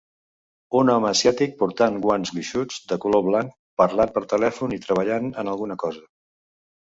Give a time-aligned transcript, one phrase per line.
[0.77, 3.53] Un home asiàtic portant guants gruixuts de color blanc,
[3.83, 6.05] parlant per telèfon, i treballant en alguna cosa.